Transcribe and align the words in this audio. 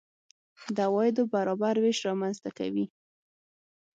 د 0.75 0.77
عوایدو 0.87 1.23
برابر 1.33 1.75
وېش 1.83 1.99
رامنځته 2.07 2.49
کوي. 2.57 2.85